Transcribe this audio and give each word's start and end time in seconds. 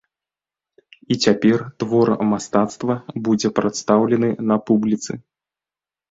І 1.15 1.17
цяпер 1.25 1.57
твор 1.83 2.07
мастацтва 2.31 2.95
будзе 3.27 3.51
прадстаўлены 3.59 4.29
на 4.53 4.57
публіцы. 4.71 5.13